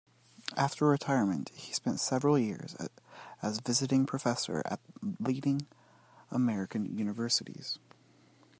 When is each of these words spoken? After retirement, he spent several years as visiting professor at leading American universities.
After 0.57 0.87
retirement, 0.87 1.49
he 1.49 1.73
spent 1.73 1.99
several 1.99 2.35
years 2.39 2.75
as 3.43 3.59
visiting 3.59 4.07
professor 4.07 4.63
at 4.65 4.79
leading 5.19 5.67
American 6.31 6.97
universities. 6.97 7.77